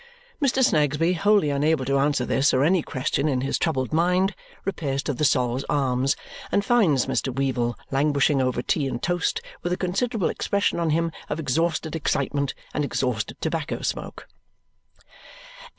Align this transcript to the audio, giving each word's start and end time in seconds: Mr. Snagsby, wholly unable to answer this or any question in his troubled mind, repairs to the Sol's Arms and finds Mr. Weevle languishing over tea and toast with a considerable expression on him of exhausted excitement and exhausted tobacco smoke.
Mr. 0.41 0.63
Snagsby, 0.65 1.13
wholly 1.13 1.51
unable 1.51 1.85
to 1.85 1.99
answer 1.99 2.25
this 2.25 2.55
or 2.55 2.63
any 2.63 2.81
question 2.81 3.29
in 3.29 3.41
his 3.41 3.59
troubled 3.59 3.93
mind, 3.93 4.33
repairs 4.65 5.03
to 5.03 5.13
the 5.13 5.23
Sol's 5.23 5.63
Arms 5.69 6.15
and 6.51 6.65
finds 6.65 7.05
Mr. 7.05 7.31
Weevle 7.31 7.77
languishing 7.91 8.41
over 8.41 8.63
tea 8.63 8.87
and 8.87 8.99
toast 8.99 9.41
with 9.61 9.71
a 9.71 9.77
considerable 9.77 10.29
expression 10.29 10.79
on 10.79 10.89
him 10.89 11.11
of 11.29 11.39
exhausted 11.39 11.95
excitement 11.95 12.55
and 12.73 12.83
exhausted 12.83 13.39
tobacco 13.41 13.81
smoke. 13.83 14.27